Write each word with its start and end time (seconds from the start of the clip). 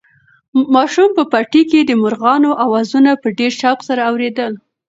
ماشوم 0.73 1.09
په 1.17 1.23
پټي 1.31 1.63
کې 1.69 1.79
د 1.83 1.91
مرغانو 2.03 2.51
اوازونه 2.65 3.11
په 3.21 3.27
ډېر 3.37 3.51
شوق 3.61 3.79
سره 3.89 4.01
اورېدل. 4.09 4.53